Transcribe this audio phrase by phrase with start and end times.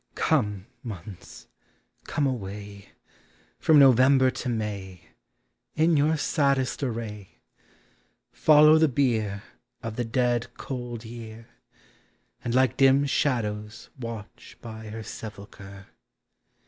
[0.15, 1.45] Come, months,
[2.05, 2.89] come away,
[3.59, 5.09] From November to May,
[5.75, 7.37] In your saddest array;
[8.31, 9.43] Follow the bier
[9.83, 11.49] Of the dead cold year,
[12.43, 15.89] •And like dim shadows watch by her sepulchre.